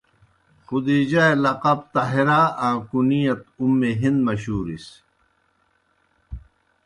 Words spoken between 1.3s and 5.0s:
لقب طاہرہ آں کُنیت اُم ہند مشہورِس۔